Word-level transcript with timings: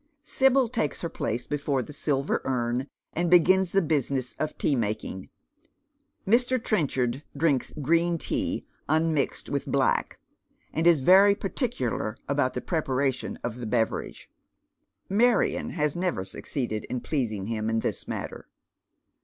Sibyl 0.23 0.67
takes 0.67 1.01
her 1.01 1.09
place 1.09 1.45
before 1.45 1.83
the 1.83 1.93
silver 1.93 2.41
urn, 2.43 2.87
and 3.13 3.29
begins 3.29 3.71
the 3.71 3.83
business 3.83 4.33
of 4.39 4.57
tea 4.57 4.75
making. 4.75 5.29
Mr. 6.27 6.57
Trenchard 6.59 7.21
drinks 7.37 7.71
green 7.83 8.17
tea 8.17 8.65
un 8.89 9.13
mixed 9.13 9.45
w.th 9.45 9.67
black, 9.71 10.17
and 10.73 10.87
is 10.87 11.01
very 11.01 11.35
particular 11.35 12.17
about 12.27 12.55
the 12.55 12.61
preparation 12.61 13.37
of 13.43 13.57
the 13.57 13.67
beverago, 13.67 14.25
Marion 15.07 15.69
has 15.69 15.95
never 15.95 16.25
succeeded 16.25 16.83
in 16.85 17.01
pleasing 17.01 17.45
him 17.45 17.69
in 17.69 17.81
this 17.81 18.07
matter. 18.07 18.47